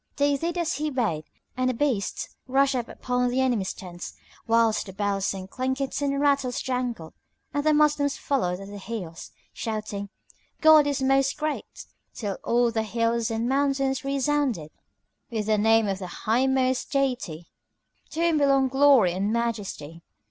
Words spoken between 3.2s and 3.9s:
the enemy's